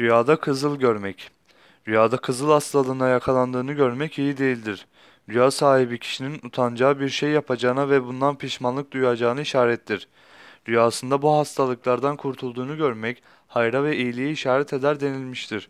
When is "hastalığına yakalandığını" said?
2.50-3.72